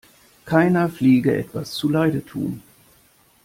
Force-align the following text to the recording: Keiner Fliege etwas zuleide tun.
Keiner 0.45 0.89
Fliege 0.89 1.37
etwas 1.37 1.73
zuleide 1.73 2.25
tun. 2.25 2.63